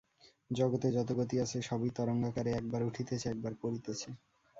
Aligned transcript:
জগতে 0.51 0.87
যত 0.95 1.09
গতি 1.19 1.35
আছে, 1.39 1.57
সবই 1.69 1.89
তরঙ্গাকারে 1.97 2.51
একবার 2.53 2.81
উঠিতেছে, 2.89 3.25
একবার 3.29 3.53
পড়িতেছে। 3.61 4.09